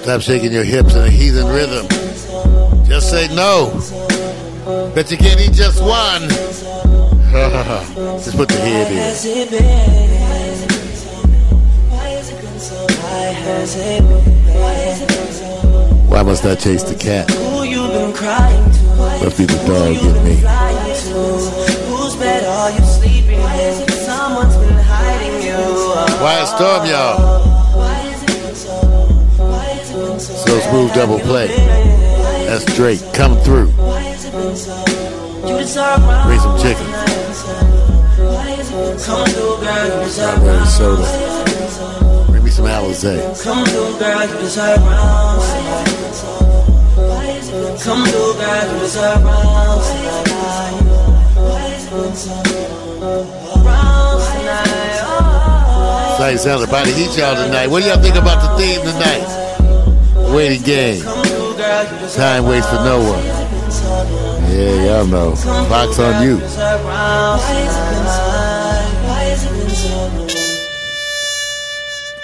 [0.02, 1.86] Stop shaking your hips in a heathen rhythm.
[2.86, 3.70] Just say no.
[4.94, 6.22] Bet you can't eat just one.
[8.24, 8.98] just put the head in.
[16.10, 17.28] Why must I chase the cat?
[19.22, 20.34] Must be the dog in me.
[21.86, 22.70] Who's better?
[22.76, 23.17] You sleep.
[26.18, 27.38] Quiet storm, y'all.
[30.18, 31.46] So smooth double play.
[32.46, 33.00] That's Drake.
[33.14, 33.70] Come through.
[33.70, 34.16] Bring
[36.40, 36.86] some chicken.
[38.98, 41.06] Strawberry soda.
[42.32, 43.20] Bring me some Alizé.
[43.44, 44.80] Come through, girl, you deserve.
[47.84, 48.04] Come
[48.34, 49.22] girl, you deserve.
[56.18, 56.22] Oh.
[56.22, 57.68] Sorry, sounds about to eat y'all tonight.
[57.68, 60.34] What do y'all think about the theme tonight?
[60.34, 61.00] Waiting game.
[62.16, 63.24] Time waits for no one.
[64.50, 65.34] Yeah, y'all know.
[65.68, 66.38] Clock's on you.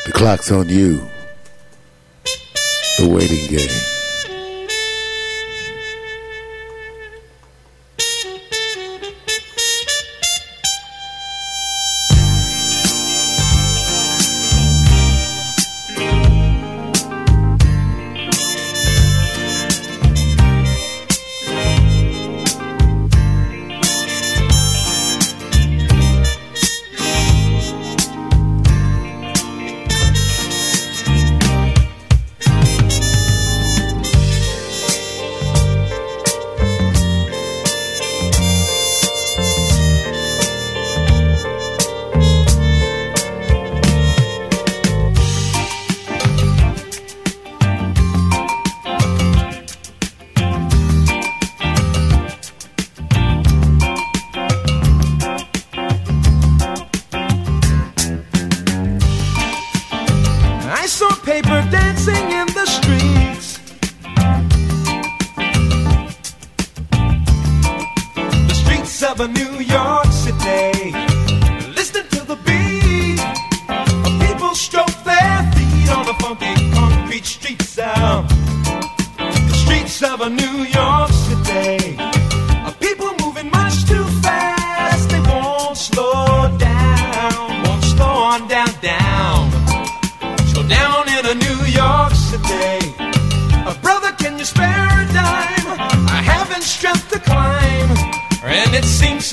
[0.04, 1.08] The clock's on you.
[2.98, 3.93] The waiting game.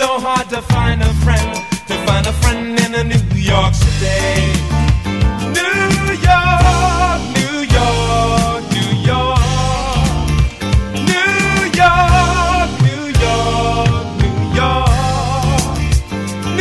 [0.02, 1.56] so hard to find a friend,
[1.88, 4.50] to find a friend in a New York City.
[5.58, 5.86] New
[6.30, 9.42] York, New York, New York.
[11.12, 15.76] New York, New York, New York.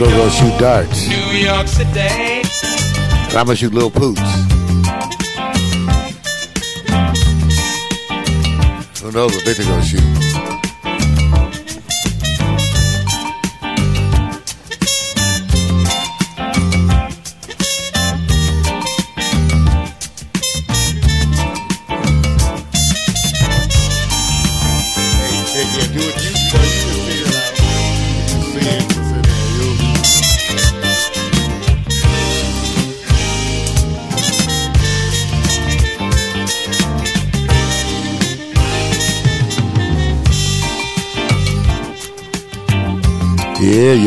[0.00, 1.08] Gonna go shoot darts.
[1.08, 2.40] New York City.
[3.36, 4.20] I'm gonna shoot little poots.
[9.02, 10.29] Who knows what they're gonna shoot?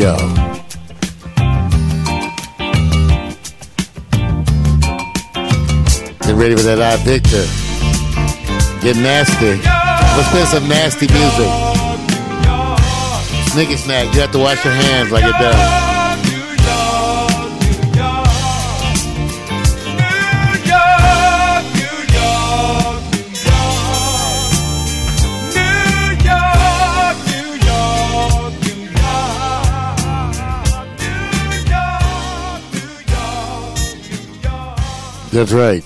[0.04, 0.12] Get
[6.34, 7.46] ready for that eye Victor.
[8.82, 9.56] Get nasty.
[10.14, 11.48] Let's play some nasty music.
[13.48, 15.83] Snicky snack, you have to wash your hands like it does.
[35.34, 35.84] That's right.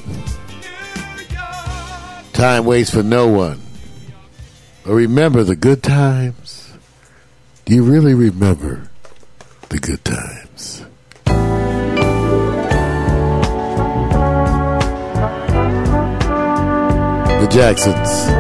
[2.34, 3.62] Time waits for no one.
[4.84, 6.70] But remember the good times.
[7.64, 8.90] Do you really remember
[9.70, 10.84] the good times?
[17.40, 18.37] The Jacksons.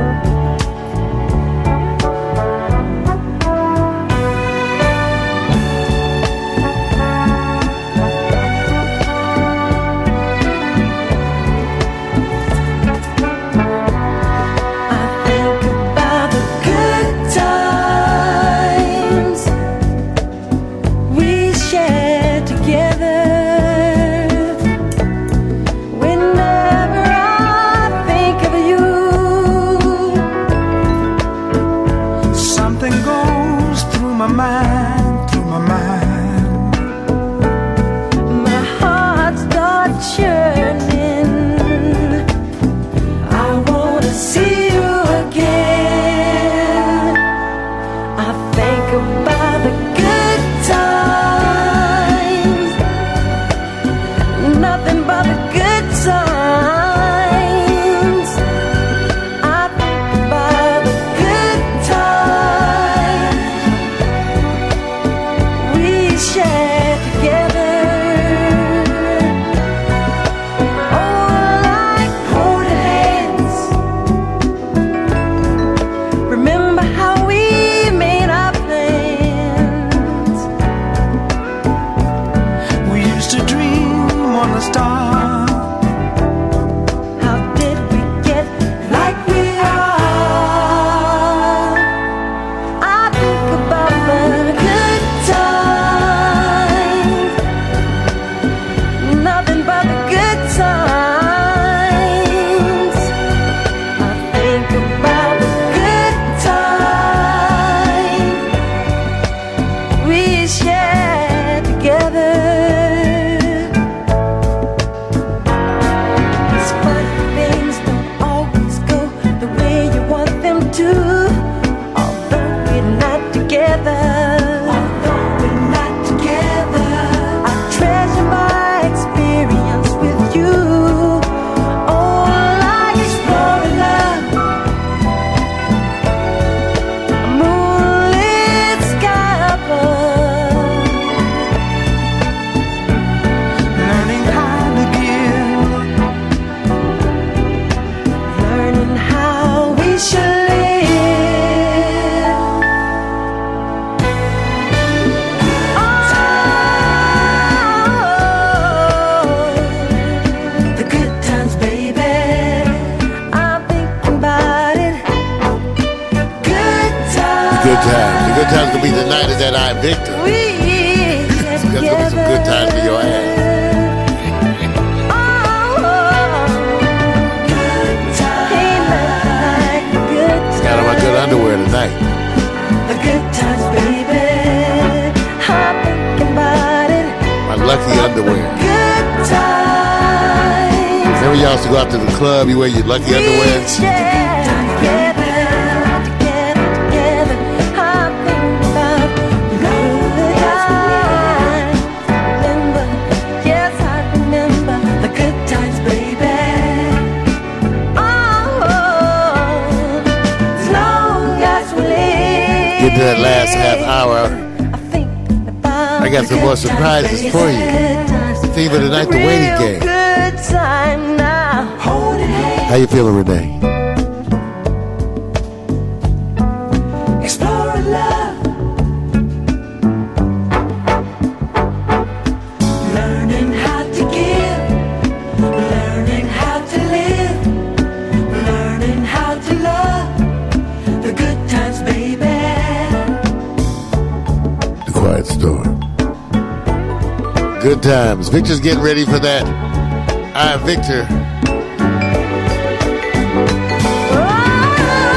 [247.80, 248.28] Good times.
[248.28, 249.46] Victor's getting ready for that.
[249.46, 251.06] All right, Victor.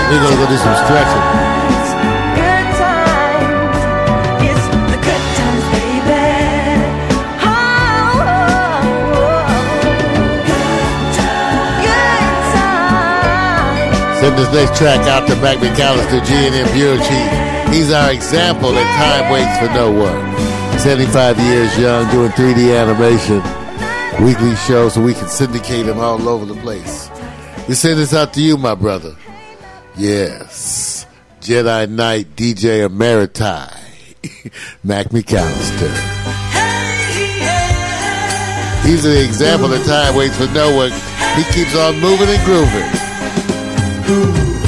[0.09, 1.25] We're gonna go do some stretching.
[14.21, 17.73] Send this next track out to Mac McAllister, G&M Bureau Chief.
[17.73, 20.30] He's our example that time waits for no one.
[20.81, 23.37] 75 years young, doing 3D animation,
[24.25, 27.07] weekly shows so we can syndicate him all over the place.
[27.67, 29.15] We send this out to you, my brother.
[29.95, 31.05] Yes.
[31.39, 33.69] Jedi Knight DJ Emeriti.
[34.83, 35.91] Mac McAllister.
[38.83, 40.91] He's an example that time waits for no one.
[41.37, 42.89] He keeps on moving and grooving.
[44.07, 44.60] waits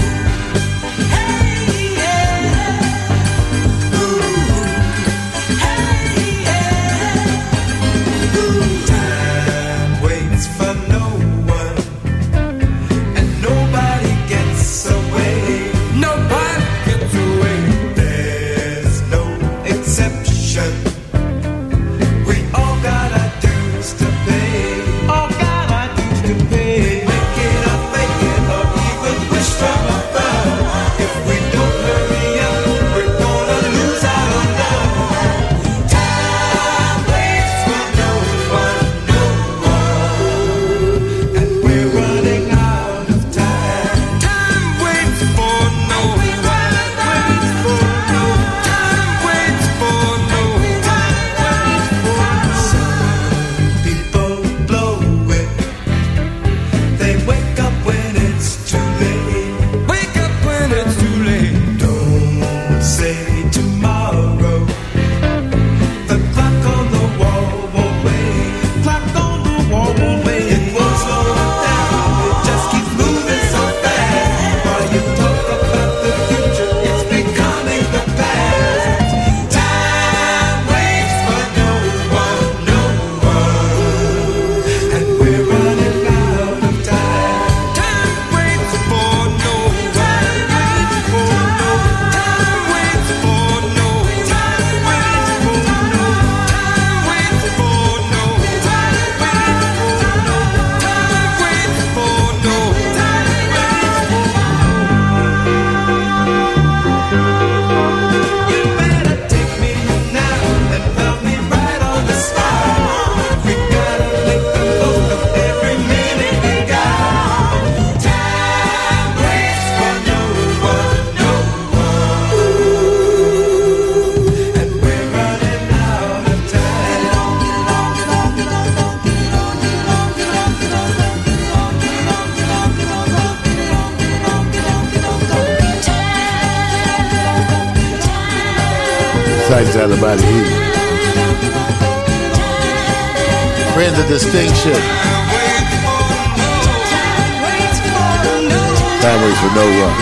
[149.04, 149.96] Time waits for no one.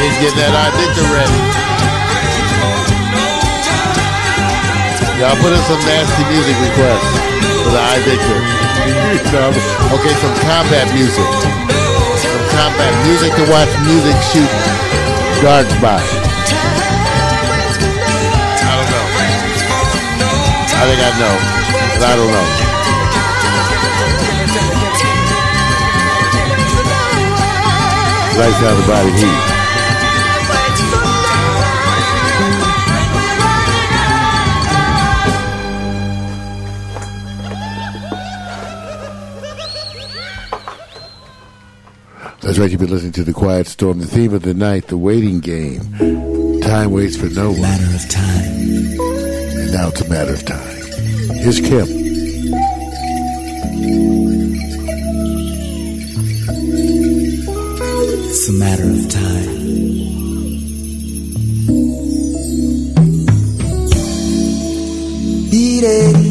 [0.00, 1.40] He's getting that Victor ready.
[5.20, 7.10] Y'all put in some nasty music requests
[7.66, 8.38] for the Victor.
[9.98, 11.28] okay, some combat music.
[12.22, 14.48] Some combat music to watch music shoot
[15.42, 15.98] guards by.
[18.62, 19.06] I don't know.
[20.70, 21.34] I think I know,
[21.98, 22.67] but I don't know.
[28.38, 29.58] Lights out the body heat.
[42.40, 44.96] That's right, you've been listening to The Quiet Storm, the theme of the night, the
[44.96, 45.80] waiting game.
[46.62, 47.60] Time waits for no one.
[47.60, 48.54] Matter of time.
[49.58, 50.76] And now it's a matter of time.
[51.38, 52.07] Here's Kim.
[58.48, 59.28] It's a matter of time.
[65.88, 66.27] How can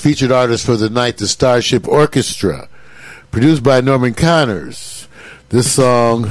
[0.00, 2.68] featured artist for the night, the Starship Orchestra,
[3.30, 5.06] produced by Norman Connors.
[5.50, 6.26] This song,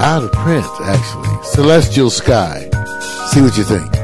[0.00, 2.68] out of print, actually, Celestial Sky.
[3.30, 4.01] See what you think.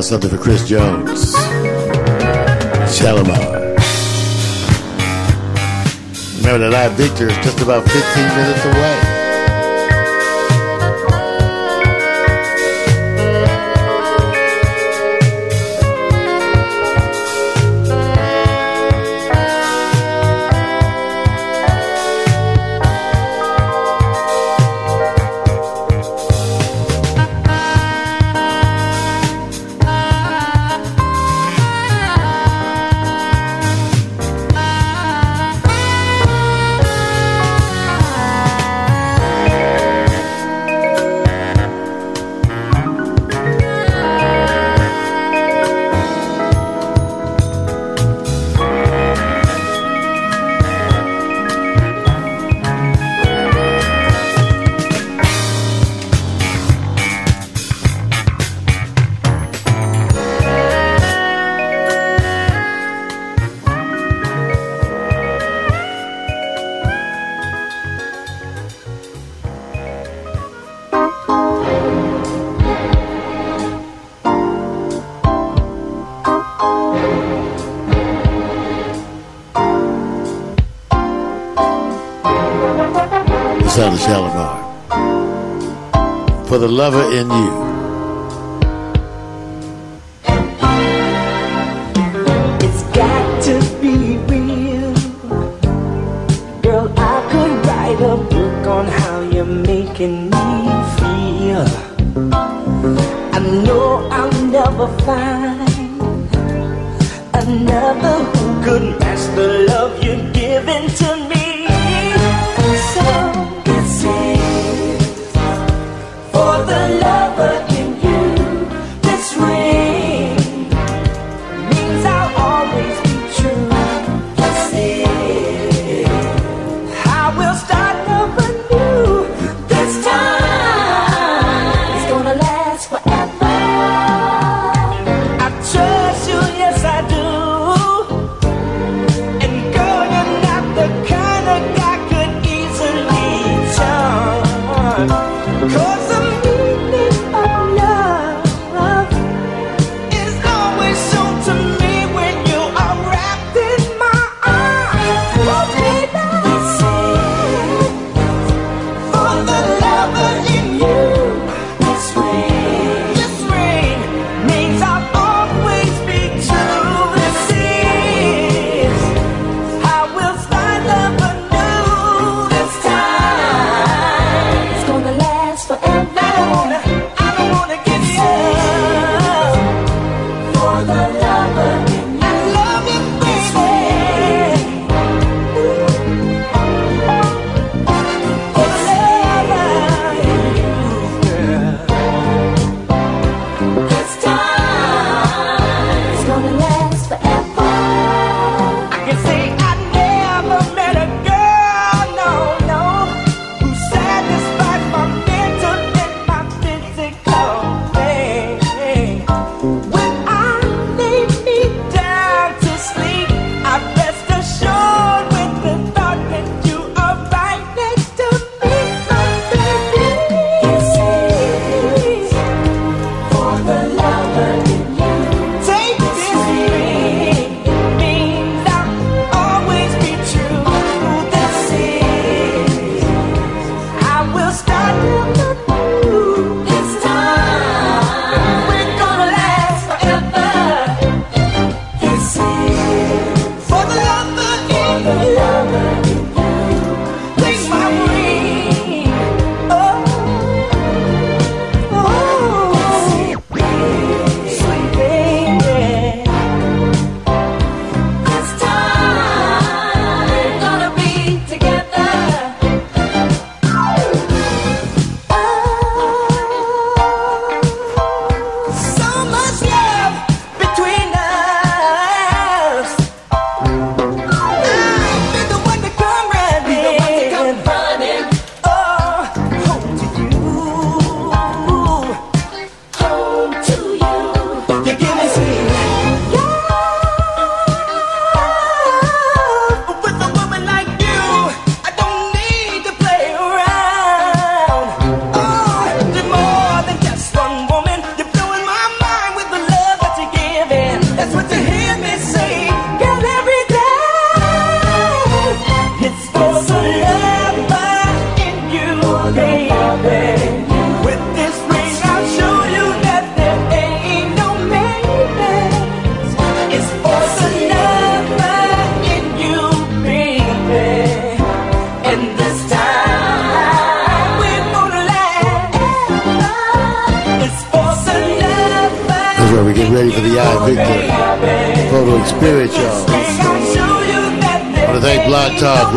[0.00, 1.34] out something for Chris Jones.
[2.96, 3.76] Shalimar.
[6.38, 9.09] Remember that live victory is just about 15 minutes away.
[86.70, 87.09] lover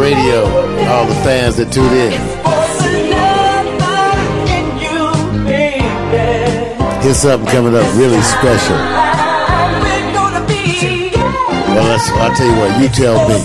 [0.04, 0.44] Radio,
[0.92, 2.12] all the fans that tune in.
[7.02, 8.76] Here's something coming up really special.
[11.72, 11.88] Well,
[12.20, 13.40] I'll tell you what, you tell me.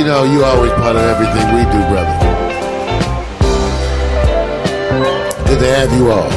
[0.00, 2.16] You know you always part of everything we do, brother.
[5.44, 6.30] Good to have you all.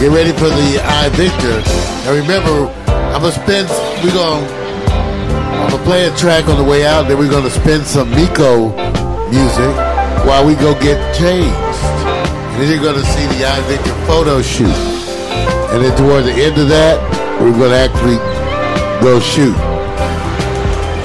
[0.00, 1.64] Get ready for the I Victor.
[2.04, 2.68] And remember,
[3.08, 3.68] I'm gonna spend.
[4.04, 4.44] We gonna.
[4.92, 7.08] I'm gonna play a track on the way out.
[7.08, 8.68] Then we're gonna spin some Miko
[9.30, 9.72] music
[10.28, 11.56] while we go get changed.
[11.56, 14.76] And then you're gonna see the I Victor photo shoot.
[15.72, 17.00] And then toward the end of that,
[17.40, 18.20] we're gonna actually
[19.00, 19.56] go shoot.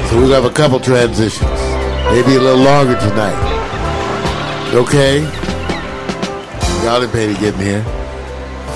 [0.09, 1.54] So we're gonna have a couple transitions.
[2.11, 3.35] Maybe a little longer tonight.
[4.73, 5.21] Okay?
[6.83, 7.85] Y'all didn't pay to get me here.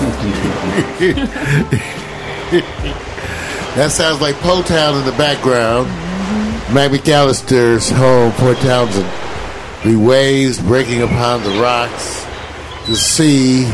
[3.76, 5.86] that sounds like Po Town in the background.
[6.74, 9.08] Mac McAllister's home, Port Townsend.
[9.84, 12.24] The waves breaking upon the rocks.
[12.86, 13.64] The sea.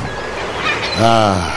[0.98, 1.52] Ah.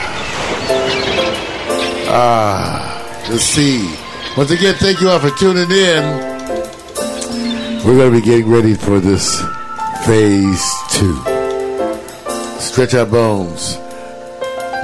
[2.07, 3.25] Ah.
[3.29, 3.93] The sea.
[4.37, 6.28] Once again, thank you all for tuning in.
[7.89, 9.41] We're going to be getting ready for this
[10.05, 11.15] phase two.
[12.59, 13.77] Stretch our bones.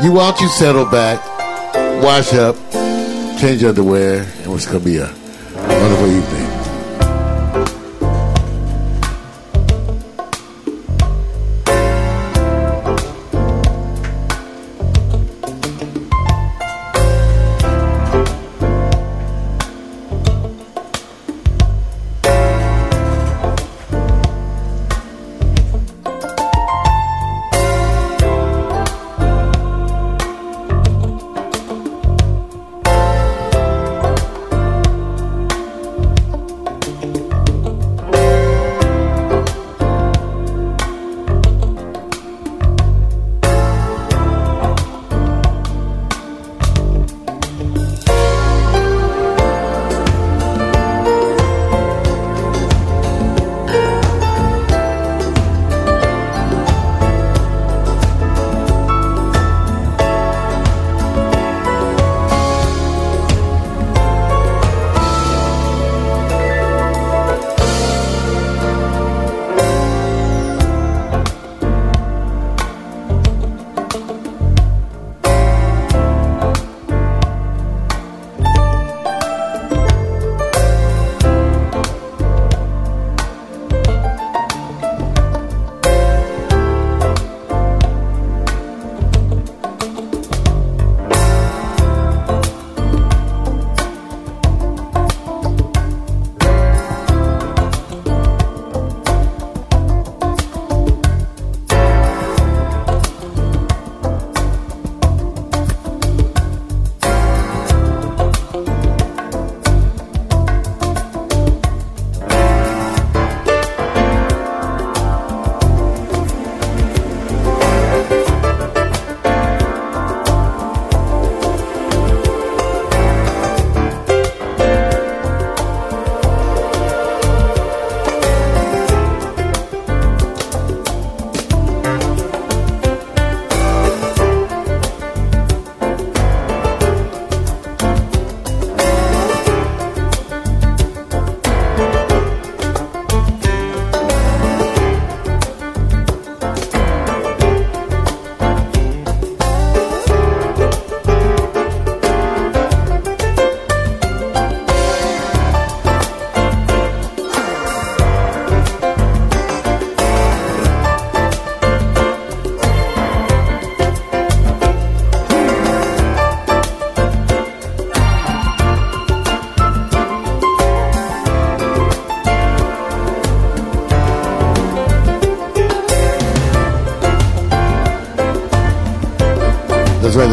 [0.03, 1.23] You want you settle back,
[2.02, 2.56] wash up,
[3.40, 5.14] change underwear, and it's going to be a
[5.53, 6.45] wonderful evening.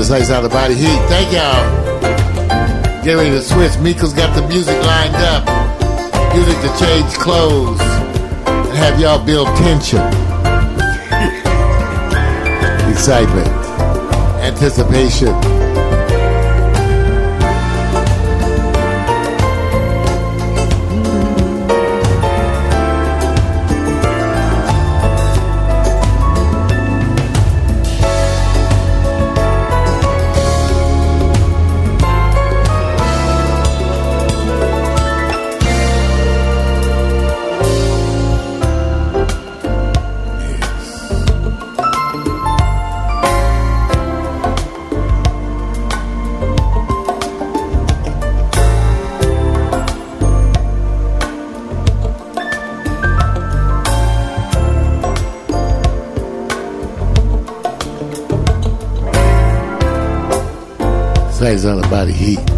[0.03, 0.99] This night's out of body heat.
[1.07, 1.63] Thank y'all.
[3.05, 3.79] Get ready to switch.
[3.79, 5.45] Miko's got the music lined up.
[6.35, 10.01] Music to change clothes and have y'all build tension,
[12.91, 13.47] excitement,
[14.43, 15.72] anticipation.
[61.59, 62.52] Something about the heat.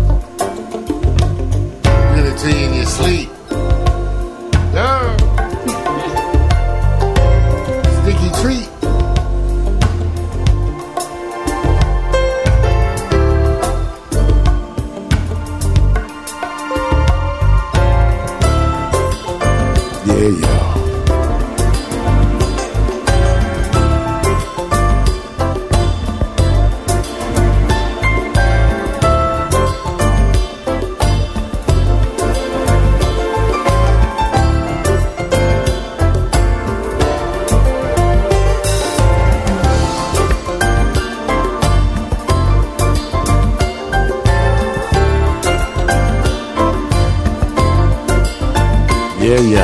[49.43, 49.64] Yeah.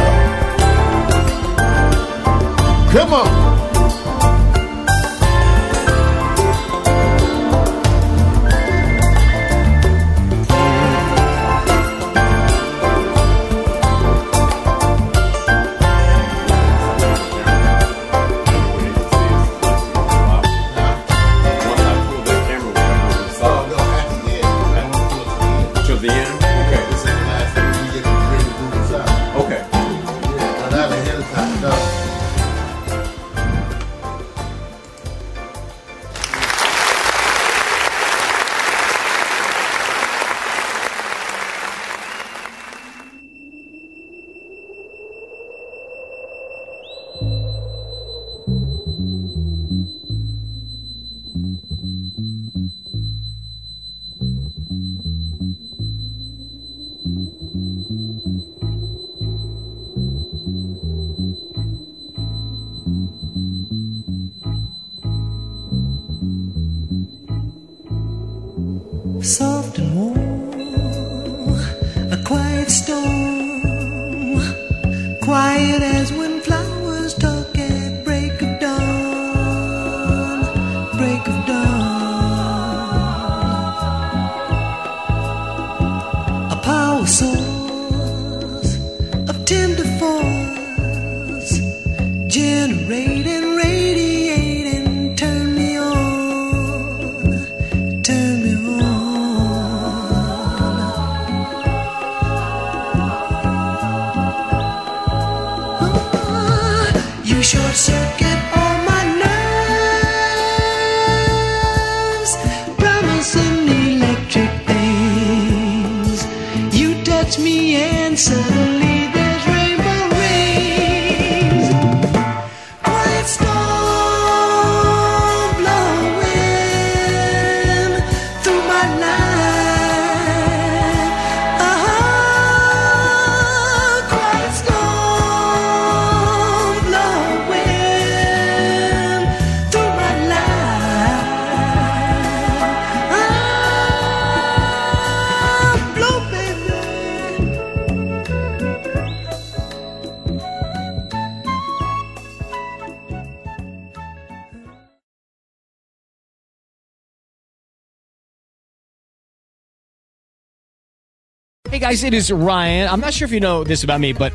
[161.80, 162.90] Guys, it is Ryan.
[162.90, 164.34] I'm not sure if you know this about me, but